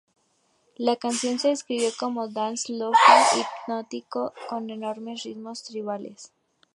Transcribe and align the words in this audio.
La 0.79 0.95
canción 0.95 1.37
se 1.37 1.49
describió 1.49 1.91
como 1.99 2.27
dance 2.27 2.73
lo-fi 2.73 3.39
hipnótico 3.39 4.33
con 4.49 4.71
enormes 4.71 5.21
ritmos 5.21 5.61
tribales. 5.61 6.31